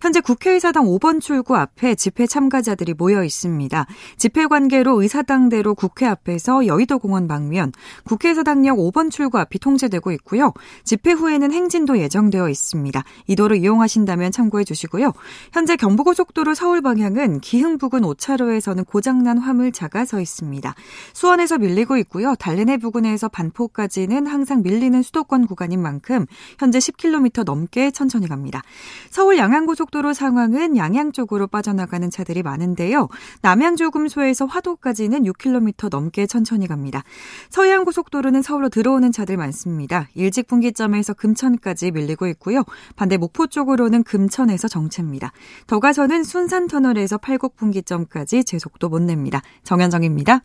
[0.01, 3.85] 현재 국회의사당 5번 출구 앞에 집회 참가자들이 모여 있습니다.
[4.15, 7.73] 집회 관계로 의사당대로 국회 앞에서 여의도 공원 방면,
[8.05, 10.53] 국회의사당역 5번 출구 앞이 통제되고 있고요.
[10.85, 13.03] 집회 후에는 행진도 예정되어 있습니다.
[13.27, 15.12] 이 도로 이용하시 이용 하신다면 참고해 주시고요.
[15.52, 20.75] 현재 경부고속도로 서울 방향은 기흥 부근 5차로에서는 고장난 화물차가 서 있습니다.
[21.13, 22.36] 수원에서 밀리고 있고요.
[22.36, 26.25] 달래내 부근에서 반포까지는 항상 밀리는 수도권 구간인 만큼
[26.60, 28.62] 현재 10km 넘게 천천히 갑니다.
[29.10, 33.10] 서울 양양고속도로 상황은 양양 쪽으로 빠져나가는 차들이 많은데요.
[33.41, 37.04] 남양조금소에서 화도까지는 6km 넘게 천천히 갑니다.
[37.49, 40.08] 서해안고속도로는 서울로 들어오는 차들 많습니다.
[40.13, 42.63] 일직 분기점에서 금천까지 밀리고 있고요.
[42.95, 45.31] 반대 목포 쪽으로 쪽으로는 금천에서 정체입니다.
[45.65, 49.41] 더 가서는 순산터널에서 팔곡분기점까지 제속도 못 냅니다.
[49.63, 50.41] 정현정입니다.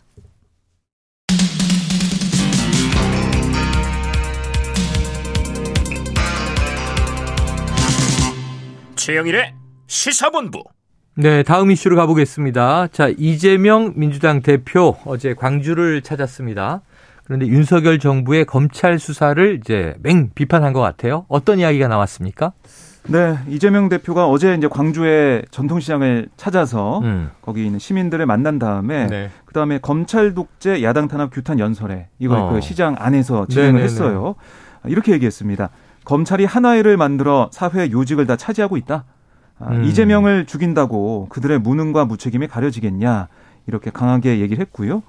[8.94, 9.52] 최영일의
[9.88, 10.62] 시사본부.
[11.16, 12.88] 네, 다음 이슈로 가보겠습니다.
[12.88, 16.82] 자, 이재명 민주당 대표 어제 광주를 찾았습니다.
[17.24, 21.26] 그런데 윤석열 정부의 검찰 수사를 이제 맹 비판한 것 같아요.
[21.28, 22.52] 어떤 이야기가 나왔습니까?
[23.06, 27.30] 네, 이재명 대표가 어제 이제 광주의 전통시장을 찾아서 음.
[27.42, 29.30] 거기 있는 시민들을 만난 다음에 네.
[29.44, 32.50] 그 다음에 검찰 독재 야당 탄압 규탄 연설에 이걸 어.
[32.50, 33.84] 그 시장 안에서 진행을 네네네.
[33.84, 34.34] 했어요.
[34.86, 35.68] 이렇게 얘기했습니다.
[36.04, 39.04] 검찰이 하나의를 만들어 사회 요직을 다 차지하고 있다.
[39.58, 39.84] 아, 음.
[39.84, 43.28] 이재명을 죽인다고 그들의 무능과 무책임이 가려지겠냐
[43.66, 45.02] 이렇게 강하게 얘기를 했고요.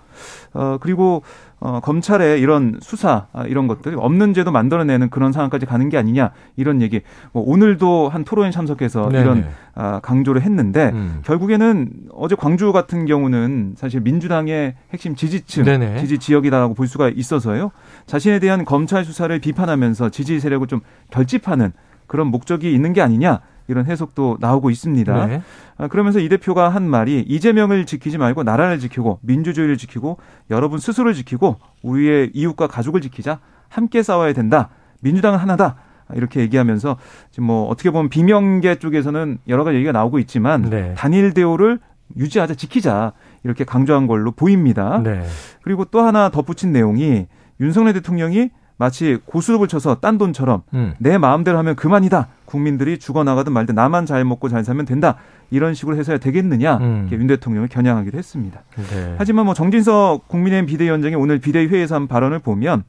[0.53, 1.23] 어, 그리고
[1.59, 6.31] 어, 검찰의 이런 수사 아, 이런 것들이 없는 죄도 만들어내는 그런 상황까지 가는 게 아니냐
[6.55, 7.01] 이런 얘기.
[7.31, 9.23] 뭐 오늘도 한 토론에 참석해서 네네.
[9.23, 11.21] 이런 아, 강조를 했는데 음.
[11.25, 15.99] 결국에는 어제 광주 같은 경우는 사실 민주당의 핵심 지지층, 네네.
[15.99, 17.71] 지지 지역이다라고 볼 수가 있어서요.
[18.05, 21.73] 자신에 대한 검찰 수사를 비판하면서 지지 세력을 좀 결집하는
[22.07, 25.25] 그런 목적이 있는 게 아니냐 이런 해석도 나오고 있습니다.
[25.25, 25.41] 네.
[25.77, 30.17] 아, 그러면서 이 대표가 한 말이 이재명을 지키지 말고 나라를 지키고 민주주의를 지키고
[30.51, 34.69] 여러분 스스로를 지키고 우리의 이웃과 가족을 지키자 함께 싸워야 된다.
[35.01, 35.75] 민주당은 하나다.
[36.13, 36.97] 이렇게 얘기하면서
[37.31, 40.93] 지금 뭐 어떻게 보면 비명계 쪽에서는 여러 가지 얘기가 나오고 있지만 네.
[40.95, 41.79] 단일 대우를
[42.15, 45.01] 유지하자 지키자 이렇게 강조한 걸로 보입니다.
[45.03, 45.23] 네.
[45.63, 47.25] 그리고 또 하나 덧붙인 내용이
[47.59, 50.93] 윤석열 대통령이 마치 고스톱을 쳐서 딴 돈처럼 음.
[50.99, 52.27] 내 마음대로 하면 그만이다.
[52.45, 55.15] 국민들이 죽어나가든 말든 나만 잘 먹고 잘 살면 된다.
[55.51, 56.77] 이런 식으로 해서야 되겠느냐.
[56.77, 57.09] 음.
[57.11, 58.61] 윤 대통령을 겨냥하기도 했습니다.
[58.75, 59.15] 네.
[59.17, 62.83] 하지만 뭐 정진석 국민의힘 비대위원장이 오늘 비대위 회의에서 한 발언을 보면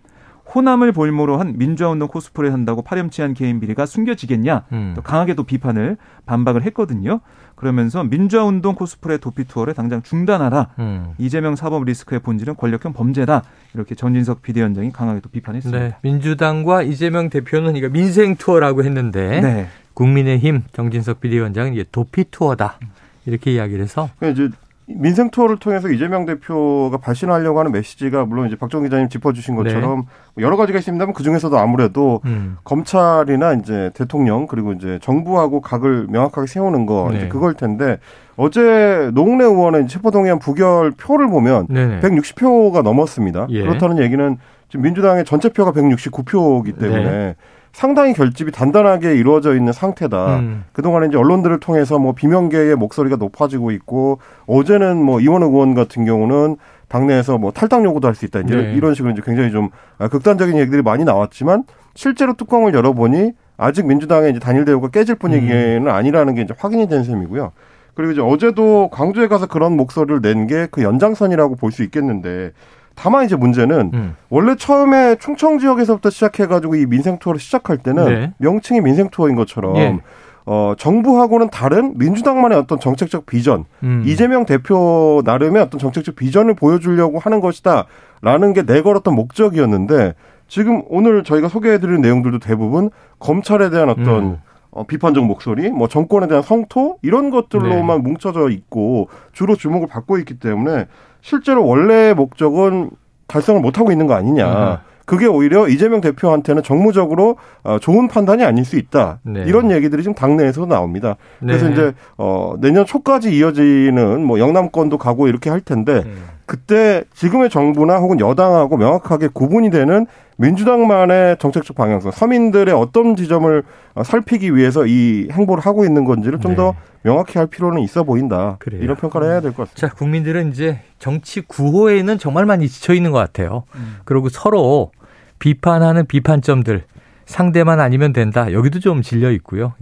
[0.55, 4.65] 호남을 볼모로 한 민주화운동 코스프레 한다고 파렴치한 개인 비리가 숨겨지겠냐.
[4.73, 4.93] 음.
[4.95, 7.21] 또 강하게 도 비판을 반박을 했거든요.
[7.57, 10.69] 그러면서 민주화운동 코스프레 도피 투어를 당장 중단하라.
[10.79, 11.15] 음.
[11.19, 13.43] 이재명 사법 리스크의 본질은 권력형 범죄다.
[13.75, 15.79] 이렇게 전진석 비대위원장이 강하게 또 비판했습니다.
[15.79, 15.97] 네.
[16.03, 19.69] 민주당과 이재명 대표는 이거 민생 투어라고 했는데 네.
[19.95, 22.79] 국민의힘 정진석 비대위원장은 이게 도피 투어다.
[23.25, 24.57] 이렇게 이야기를 해서 그러니까 이제
[24.89, 30.05] 민생 투어를 통해서 이재명 대표가 발신하려고 하는 메시지가 물론 이제 박정 기자님 짚어주신 것처럼
[30.37, 30.45] 네.
[30.45, 32.57] 여러 가지가 있습니다만 그 중에서도 아무래도 음.
[32.63, 37.17] 검찰이나 이제 대통령 그리고 이제 정부하고 각을 명확하게 세우는 거 네.
[37.17, 37.99] 이제 그걸 텐데
[38.37, 42.01] 어제 노웅래 의원의 체포동의안 부결 표를 보면 네.
[42.01, 43.49] 160표가 넘었습니다.
[43.51, 43.63] 예.
[43.63, 47.37] 그렇다는 얘기는 지금 민주당의 전체 표가 169표이기 때문에 네.
[47.77, 50.39] 상당히 결집이 단단하게 이루어져 있는 상태다.
[50.39, 50.65] 음.
[50.73, 56.57] 그동안에 이제 언론들을 통해서 뭐 비명계의 목소리가 높아지고 있고 어제는 뭐 이원호 의원 같은 경우는
[56.89, 58.41] 당내에서 뭐 탈당 요구도 할 수 있다.
[58.41, 58.73] 이제 네.
[58.73, 64.39] 이런 식으로 이제 굉장히 좀 극단적인 얘기들이 많이 나왔지만 실제로 뚜껑을 열어보니 아직 민주당의 이제
[64.41, 65.89] 단일 대우가 깨질 분위기는 음.
[65.89, 67.53] 아니라는 게 이제 확인이 된 셈이고요.
[67.93, 72.53] 그리고 이제 어제도 광주에 가서 그런 목소리를 낸 게 그 연장선이라고 볼 수 있겠는데
[72.97, 74.17] 다만 이제 문제는 음.
[74.31, 78.33] 원래 처음에 충청 지역에서부터 시작해가지고 이 민생 투어를 시작할 때는 네.
[78.39, 79.99] 명칭이 민생 투어인 것처럼 예.
[80.47, 84.03] 어, 정부하고는 다른 민주당만의 어떤 정책적 비전, 음.
[84.07, 87.87] 이재명 대표 나름의 어떤 정책적 비전을 보여주려고 하는 것이다
[88.23, 90.15] 라는 게 내걸었던 목적이었는데
[90.49, 94.39] 지금 오늘 저희가 소개해드린 내용들도 대부분 검찰에 대한 어떤 음.
[94.71, 98.03] 어, 비판적 목소리, 뭐 정권에 대한 성토 이런 것들로만 네.
[98.03, 100.87] 뭉쳐져 있고 주로 주목을 받고 있기 때문에
[101.27, 102.91] 실제로 원래 목적은
[103.27, 104.83] 달성을 못하고 있는 거 아니냐.
[105.07, 109.19] 그게 오히려 이재명 대표한테는 정무적으로 어, 좋은 판단이 아닐 수 있다.
[109.23, 109.43] 네.
[109.45, 111.17] 이런 얘기들이 지금 당내에서도 나옵니다.
[111.41, 111.73] 그래서 네.
[111.73, 116.17] 이제 어 내년 초까지 이어지는 뭐 영남권도 가고 이렇게 할 텐데 음.
[116.47, 120.07] 그때 지금의 정부나 혹은 여당하고 명확하게 구분이 되는
[120.39, 123.63] 민주당만의 정책적 방향성, 서민들의 어떤 지점을
[123.95, 126.79] 어, 살피기 위해서 이 행보를 하고 있는 건지를 좀더 네.
[127.03, 128.57] 명확히 할 필요는 있어 보인다.
[128.61, 128.83] 그래요.
[128.83, 129.89] 이런 평가를 해야 될 것 같습니다.
[129.89, 133.65] 자, 국민들은 이제 정치 구호에는 정말 많이 지쳐 있는 것 같아요.
[133.75, 133.97] 음.
[134.05, 134.93] 그리고 서로
[135.39, 136.85] 비판하는 비판점들
[137.25, 138.53] 상대만 아니면 된다.
[138.53, 139.75] 여기도 좀 질려 있고요.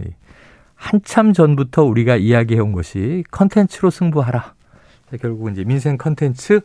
[0.73, 4.54] 한참 전부터 우리가 이야기해 온 것이 컨텐츠로 승부하라.
[5.21, 6.61] 결국 이제 민생 컨텐츠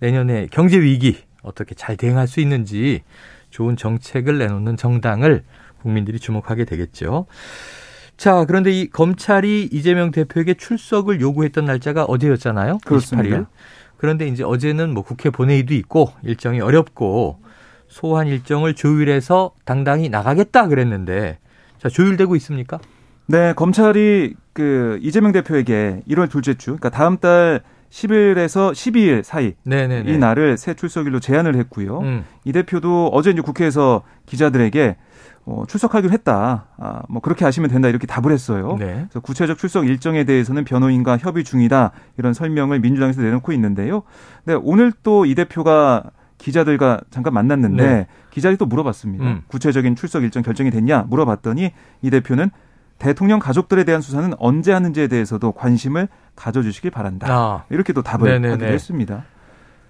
[0.00, 3.02] 내년에 경제 위기 어떻게 잘 대응할 수 있는지
[3.50, 5.44] 좋은 정책을 내놓는 정당을
[5.80, 7.26] 국민들이 주목하게 되겠죠.
[8.16, 12.78] 자, 그런데 이 검찰이 이재명 대표에게 출석을 요구했던 날짜가 어제였잖아요.
[12.84, 13.36] 그렇습니다.
[13.36, 13.46] 28일.
[13.96, 17.40] 그런데 이제 어제는 뭐 국회 본회의도 있고 일정이 어렵고
[17.88, 21.38] 소환 일정을 조율해서 당당히 나가겠다 그랬는데
[21.78, 22.78] 자, 조율되고 있습니까?
[23.26, 30.10] 네, 검찰이 그 이재명 대표에게 1월 둘째 주, 그러니까 다음 달 10일에서 12일 사이 네네네.
[30.10, 32.00] 이 날을 새 출석일로 제한을 했고요.
[32.00, 32.24] 음.
[32.44, 34.96] 이 대표도 어제 이제 국회에서 기자들에게
[35.44, 36.66] 어, 출석하기로 했다.
[36.78, 38.76] 아, 뭐 그렇게 하시면 된다 이렇게 답을 했어요.
[38.78, 39.04] 네.
[39.10, 44.02] 그래서 구체적 출석 일정에 대해서는 변호인과 협의 중이다 이런 설명을 민주당에서 내놓고 있는데요.
[44.44, 46.04] 네, 오늘 또 이 대표가
[46.38, 48.06] 기자들과 잠깐 만났는데 네.
[48.30, 49.24] 기자들이 또 물어봤습니다.
[49.24, 49.42] 음.
[49.48, 52.50] 구체적인 출석 일정 결정이 됐냐 물어봤더니 이 대표는
[53.02, 57.26] 대통령 가족들에 대한 수사는 언제 하는지에 대해서도 관심을 가져주시길 바란다.
[57.30, 57.64] 아.
[57.68, 58.48] 이렇게 또 답을 네네네.
[58.52, 59.24] 하기도 했습니다.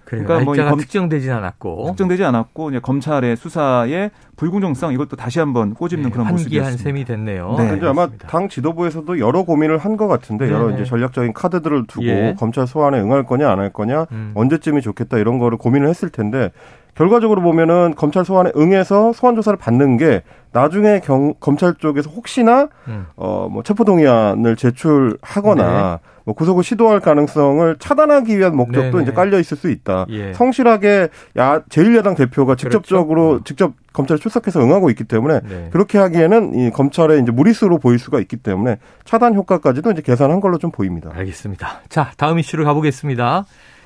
[0.05, 6.09] 그러니까 뭐 검, 특정되지 않았고 특정되지 않았고 이제 검찰의 수사의 불공정성 이것도 다시 한번 꼬집는
[6.09, 6.67] 네, 그런 모습이었습니다.
[6.69, 7.55] 한 셈이 됐네요.
[7.57, 7.69] 네.
[7.69, 12.05] 근데 아마 당 지도부에서도 여러 고민을 한 것 같은데 네 여러 이제 전략적인 카드들을 두고
[12.05, 12.35] 예.
[12.37, 14.31] 검찰 소환에 응할 거냐 안 할 거냐 음.
[14.35, 16.51] 언제쯤이 좋겠다 이런 거를 고민을 했을 텐데
[16.95, 23.07] 결과적으로 보면은 검찰 소환에 응해서 소환 조사를 받는 게 나중에 경, 검찰 쪽에서 혹시나 음.
[23.15, 26.09] 어뭐 체포 동의안을 제출하거나 네.
[26.25, 29.03] 뭐 구속을 시도할 가능성을 차단하기 위한 목적도 네네.
[29.03, 30.05] 이제 깔려 있을 수 있다.
[30.09, 30.33] 예.
[30.33, 33.43] 성실하게 야 제1야당 대표가 직접적으로 그렇죠.
[33.43, 35.69] 직접 검찰에 출석해서 응하고 있기 때문에 네.
[35.71, 40.57] 그렇게 하기에는 이 검찰의 이제 무리수로 보일 수가 있기 때문에 차단 효과까지도 이제 계산한 걸로
[40.59, 41.11] 좀 보입니다.
[41.13, 41.81] 알겠습니다.
[41.89, 43.45] 자, 다음 이슈로 가보겠습니다.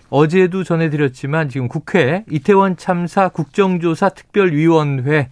[0.10, 5.30] 어제도 전해드렸지만 지금 국회 이태원 참사 국정조사 특별위원회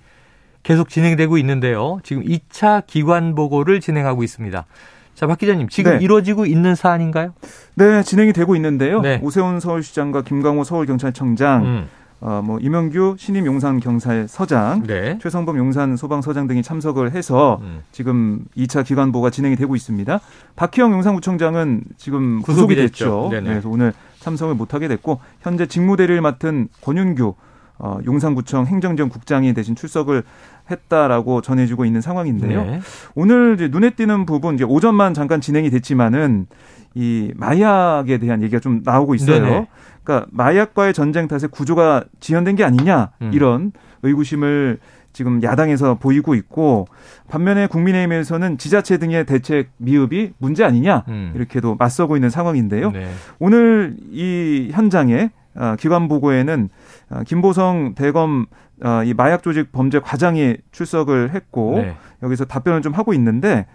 [0.64, 2.00] 계속 진행되고 있는데요.
[2.04, 4.66] 지금 2차 기관 보고를 진행하고 있습니다.
[5.14, 6.04] 자, 박 기자님, 지금 네.
[6.04, 7.34] 이루어지고 있는 사안인가요?
[7.76, 9.00] 네, 진행이 되고 있는데요.
[9.02, 9.20] 네.
[9.24, 11.88] 오세훈 서울시장과 김광호 서울경찰청장, 음.
[12.20, 15.18] 어, 뭐 이명규 신임 용산 경찰서장, 네.
[15.22, 17.84] 최성범 용산 소방서장 등이 참석을 해서 음.
[17.94, 20.20] 지금 2차 기관 보가 진행이 되고 있습니다.
[20.58, 23.30] 박희영 용산구청장은 지금 구속이, 구속이 됐죠.
[23.32, 23.94] 네, 그래서 오늘
[24.26, 27.36] 참석을 못하게 됐고 현재 직무대리를 맡은 권윤규
[27.78, 30.24] 어, 용산구청 행정지원 국장이 대신 출석을
[30.72, 32.64] 했다라고 전해지고 있는 상황인데요.
[32.64, 32.80] 네.
[33.14, 36.48] 오늘 이제 눈에 띄는 부분 이제 오전만 잠깐 진행이 됐지만은
[36.96, 39.42] 이 마약에 대한 얘기가 좀 나오고 있어요.
[39.42, 39.68] 네네.
[40.04, 43.32] 그러니까 마약과의 전쟁 탓에 구조가 지연된 게 아니냐 음.
[43.34, 44.80] 이런 의구심을
[45.16, 46.90] 지금 야당에서 보이고 있고
[47.30, 51.32] 반면에 국민의힘에서는 지자체 등의 대책 미흡이 문제 아니냐 음.
[51.34, 52.92] 이렇게도 맞서고 있는 상황인데요.
[52.92, 53.10] 네.
[53.40, 56.68] 오늘 이 현장에 어, 기관 보고에는
[57.12, 58.46] 어, 김보성 대검
[58.84, 61.96] 어, 이 마약 조직 범죄 과장이 출석을 했고 네.
[62.22, 63.68] 여기서 답변을 좀 하고 있는데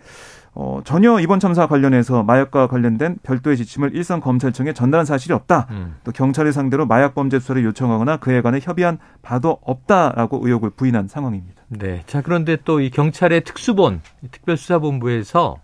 [0.53, 5.69] 어, 전혀 이번 참사 관련해서 마약과 관련된 별도의 지침을 일선 검찰청에 전달한 사실이 없다.
[5.71, 5.97] 음.
[6.05, 11.63] 또 경찰을 상대로 마약 범죄 수사를 요청하거나 그에 관해 협의한 바도 없다라고 의혹을 부인한 상황입니다.
[11.69, 12.03] 네.
[12.07, 15.59] 자, 그런데 또 이 경찰의 특수본 특별수사본부에서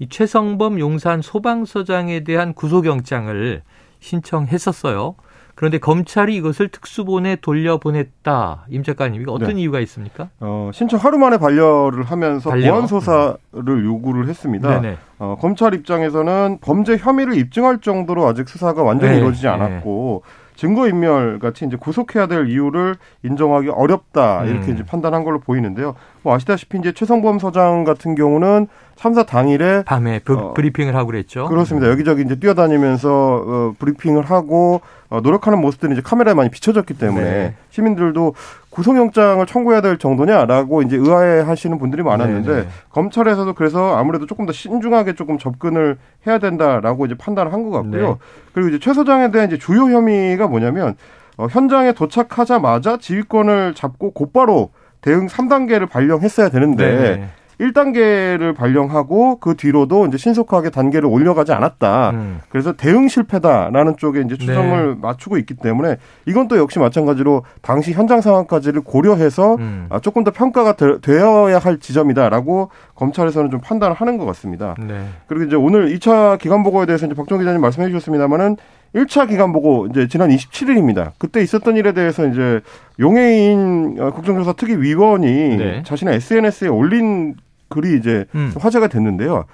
[0.00, 3.62] 이 최성범 용산 소방서장에 대한 구속영장을
[4.00, 5.14] 신청했었어요.
[5.54, 8.66] 그런데 검찰이 이것을 특수본에 돌려보냈다.
[8.70, 9.60] 임 작가님, 이거 어떤 네.
[9.62, 10.28] 이유가 있습니까?
[10.40, 12.72] 어, 신청 하루 만에 반려를 하면서 반려.
[12.72, 13.84] 보안 조사를 음.
[13.84, 14.82] 요구를 했습니다.
[15.18, 19.18] 어, 검찰 입장에서는 범죄 혐의를 입증할 정도로 아직 수사가 완전히 네.
[19.18, 20.43] 이루어지지 않았고 네.
[20.64, 24.74] 증거인멸 같이 이제 구속해야 될 이유를 인정하기 어렵다 이렇게 음.
[24.74, 25.94] 이제 판단한 걸로 보이는데요.
[26.22, 31.48] 뭐 아시다시피 이제 최성범 서장 같은 경우는 참사 당일에 밤에 브, 어, 브리핑을 하고 그랬죠.
[31.48, 31.90] 그렇습니다.
[31.90, 37.54] 여기저기 이제 뛰어다니면서 어, 브리핑을 하고 어, 노력하는 모습들이 이제 카메라에 많이 비춰졌기 때문에 네.
[37.70, 38.34] 시민들도
[38.74, 42.62] 구속영장을 청구해야 될 정도냐라고 이제 의아해하시는 분들이 많았는데 네네.
[42.62, 42.68] 네.
[42.90, 48.08] 검찰에서도 그래서 아무래도 조금 더 신중하게 조금 접근을 해야 된다라고 이제 판단을 한 것 같고요.
[48.08, 48.14] 네.
[48.52, 50.96] 그리고 이제 최 소장에 대한 이제 주요 혐의가 뭐냐면
[51.36, 57.28] 어, 현장에 도착하자마자 지휘권을 잡고 곧바로 대응 3단계를 발령했어야 되는데 네네.
[57.58, 57.66] 네.
[57.66, 62.10] 1단계를 발령하고 그 뒤로도 이제 신속하게 단계를 올려가지 않았다.
[62.10, 62.40] 음.
[62.48, 65.00] 그래서 대응 실패다라는 쪽에 이제 추정을 네.
[65.00, 69.86] 맞추고 있기 때문에 이건 또 역시 마찬가지로 당시 현장 상황까지를 고려해서 음.
[69.90, 74.74] 아, 조금 더 평가가 되, 되어야 할 지점이다라고 검찰에서는 좀 판단을 하는 것 같습니다.
[74.78, 75.06] 네.
[75.26, 78.56] 그리고 이제 오늘 2차 기간 보고에 대해서 이제 박정 기자님 말씀해 주셨습니다만은
[78.94, 81.12] 1차 기간 보고 이제 지난 27일입니다.
[81.18, 82.60] 그때 있었던 일에 대해서 이제
[83.00, 85.82] 용해인 국정조사 특위 위원이 네.
[85.84, 87.34] 자신의 SNS에 올린
[87.68, 88.52] 글이 이제 음.
[88.56, 89.46] 화제가 됐는데요.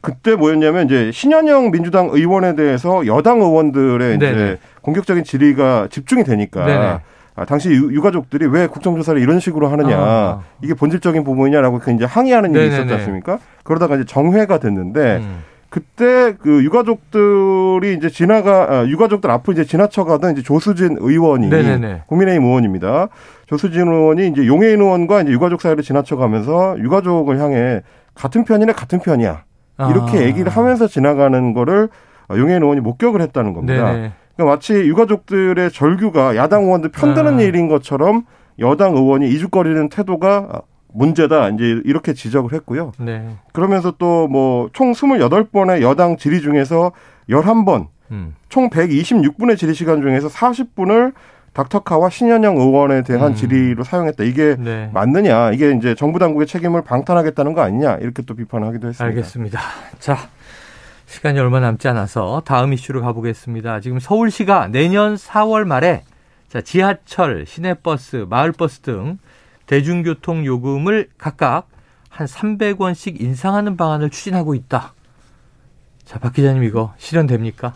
[0.00, 4.32] 그때 뭐였냐면 이제 신현영 민주당 의원에 대해서 여당 의원들의 네네.
[4.32, 7.00] 이제 공격적인 질의가 집중이 되니까
[7.34, 10.42] 아, 당시 유, 가족들이 왜 국정조사를 이런 식으로 하느냐 아.
[10.60, 12.76] 이게 본질적인 부분이냐라고 그 이제 항의하는 일이 네네네.
[12.76, 13.38] 있었지 않습니까?
[13.62, 15.44] 그러다가 이제 정회가 됐는데 음.
[15.70, 22.04] 그때 그 유가족들이 이제 지나가 아, 유가족들 앞으로 이제 지나쳐가던 이제 조수진 의원이 네네네.
[22.06, 23.08] 국민의힘 의원입니다.
[23.46, 27.82] 조수진 의원이 이제 용해인 의원과 이제 유가족 사이를 지나쳐가면서 유가족을 향해
[28.14, 29.44] 같은 편이네 같은 편이야
[29.90, 30.22] 이렇게 아.
[30.22, 31.88] 얘기를 하면서 지나가는 거를
[32.30, 33.92] 용해인 의원이 목격을 했다는 겁니다.
[33.92, 34.12] 네네.
[34.36, 37.42] 그러니까 마치 유가족들의 절규가 야당 의원들 편드는 아.
[37.42, 38.24] 일인 것처럼
[38.58, 40.62] 여당 의원이 이죽거리는 태도가
[40.98, 41.50] 문제다.
[41.50, 42.92] 이제 이렇게 지적을 했고요.
[42.98, 43.36] 네.
[43.52, 46.92] 그러면서 또 뭐 총 28번의 여당 질의 중에서
[47.30, 48.34] 11번, 음.
[48.48, 51.12] 총 126분의 질의 시간 중에서 40분을
[51.52, 53.34] 닥터카와 신현영 의원에 대한 음.
[53.34, 54.22] 질의로 사용했다.
[54.24, 54.90] 이게 네.
[54.92, 55.52] 맞느냐?
[55.52, 57.96] 이게 이제 정부 당국의 책임을 방탄하겠다는 거 아니냐?
[57.96, 59.04] 이렇게 또 비판하기도 했습니다.
[59.04, 59.60] 알겠습니다.
[59.98, 60.16] 자,
[61.06, 63.80] 시간이 얼마 남지 않아서 다음 이슈로 가보겠습니다.
[63.80, 66.02] 지금 서울시가 내년 4월 말에
[66.48, 69.18] 자, 지하철, 시내버스, 마을버스 등
[69.68, 71.68] 대중교통 요금을 각각
[72.08, 74.94] 한 300원씩 인상하는 방안을 추진하고 있다.
[76.04, 77.74] 자, 박 기자님 이거 실현됩니까?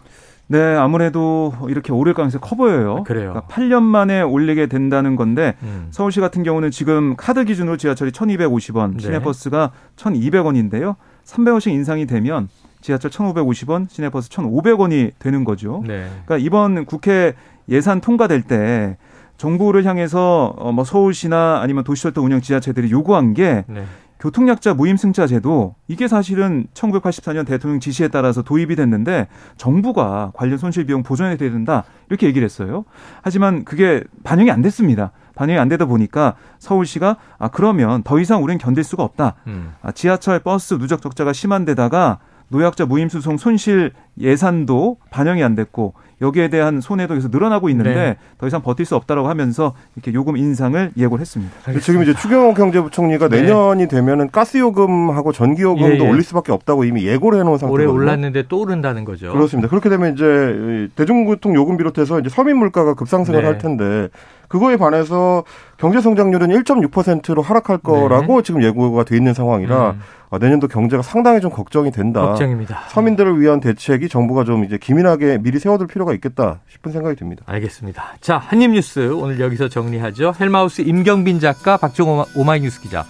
[0.48, 2.98] 네, 아무래도 이렇게 오를 가능성이 커 보여요.
[3.00, 3.32] 아, 그래요.
[3.32, 5.88] 그러니까 8년 만에 올리게 된다는 건데 음.
[5.90, 8.98] 서울시 같은 경우는 지금 카드 기준으로 지하철이 1,250원, 네.
[8.98, 10.96] 시내버스가 1,200원인데요.
[11.24, 12.48] 300원씩 인상이 되면
[12.80, 15.82] 지하철 1,550원, 시내버스 1,500원이 되는 거죠.
[15.86, 16.08] 네.
[16.24, 17.34] 그러니까 이번 국회
[17.68, 18.96] 예산 통과될 때
[19.36, 23.84] 정부를 향해서 어, 뭐 서울시나 아니면 도시철도 운영 지자체들이 요구한 게 네.
[24.22, 31.02] 교통약자 무임승차 제도 이게 사실은 1984년 대통령 지시에 따라서 도입이 됐는데 정부가 관련 손실 비용
[31.02, 32.84] 보전해야 된다 이렇게 얘기를 했어요.
[33.22, 35.10] 하지만 그게 반영이 안 됐습니다.
[35.34, 39.34] 반영이 안 되다 보니까 서울시가 아 그러면 더 이상 우리는 견딜 수가 없다.
[39.48, 39.72] 음.
[39.82, 46.48] 아, 지하철 버스 누적 적자가 심한 데다가 노약자 무임수송 손실 예산도 반영이 안 됐고 여기에
[46.48, 48.16] 대한 손해도 계속 늘어나고 있는데 네.
[48.38, 51.52] 더 이상 버틸 수 없다라고 하면서 이렇게 요금 인상을 예고를 했습니다.
[51.66, 51.84] 알겠습니다.
[51.84, 53.42] 지금 이제 추경호 경제부총리가 네.
[53.42, 56.10] 내년이 되면은 가스 요금하고 전기 요금도 예, 예.
[56.10, 57.90] 올릴 수밖에 없다고 이미 예고를 해놓은 상태거든요.
[57.90, 59.32] 올해 올랐는데 또 오른다는 거죠.
[59.32, 59.68] 그렇습니다.
[59.68, 63.46] 그렇게 되면 이제 대중교통 요금 비롯해서 이제 서민 물가가 급상승을 네.
[63.46, 64.08] 할 텐데
[64.48, 65.44] 그거에 반해서
[65.82, 68.42] 경제 성장률은 1.6%로 하락할 거라고 네.
[68.44, 70.00] 지금 예고가 돼 있는 상황이라 음.
[70.30, 72.20] 어, 내년도 경제가 상당히 좀 걱정이 된다.
[72.20, 72.84] 걱정입니다.
[72.90, 77.42] 서민들을 위한 대책이 정부가 좀 이제 기민하게 미리 세워둘 필요가 있겠다 싶은 생각이 듭니다.
[77.48, 78.14] 알겠습니다.
[78.20, 80.34] 자, 한입뉴스 오늘 여기서 정리하죠.
[80.38, 83.04] 헬마우스 임경빈 작가, 박종호 오마이뉴스 기자.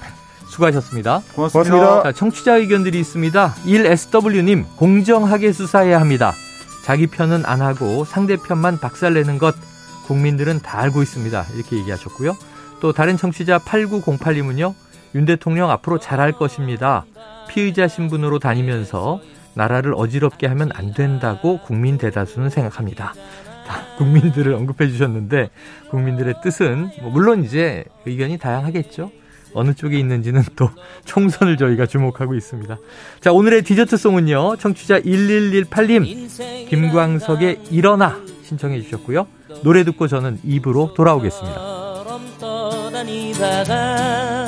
[0.47, 1.21] 수고하셨습니다.
[1.35, 1.71] 고맙습니다.
[1.75, 2.03] 고맙습니다.
[2.05, 3.55] 자, 청취자 의견들이 있습니다.
[3.67, 6.33] 1SW님, 공정하게 수사해야 합니다.
[6.85, 9.55] 자기 편은 안 하고 상대편만 박살내는 것
[10.07, 11.47] 국민들은 다 알고 있습니다.
[11.55, 12.35] 이렇게 얘기하셨고요.
[12.83, 14.75] 또 다른 청취자 8908님은요.
[15.15, 17.05] 윤 대통령 앞으로 잘할 것입니다.
[17.49, 19.21] 피의자 신분으로 다니면서
[19.55, 23.15] 나라를 어지럽게 하면 안 된다고 국민 대다수는 생각합니다.
[23.99, 25.51] 국민들을 언급해 주셨는데
[25.91, 29.13] 국민들의 뜻은 뭐 물론 이제 의견이 다양하겠죠.
[29.55, 30.69] 어느 쪽에 있는지는 또
[31.05, 32.79] 총선을 저희가 주목하고 있습니다.
[33.21, 34.57] 자, 오늘의 디저트송은요.
[34.57, 39.29] 청취자 1118님, 김광석의 일어나 신청해 주셨고요.
[39.63, 41.92] 노래 듣고 저는 입으로 돌아오겠습니다.
[43.03, 44.42] 어느 곳